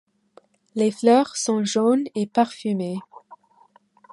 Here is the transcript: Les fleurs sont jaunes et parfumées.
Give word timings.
Les 0.73 0.89
fleurs 0.89 1.37
sont 1.37 1.63
jaunes 1.63 2.05
et 2.15 2.25
parfumées. 2.25 2.97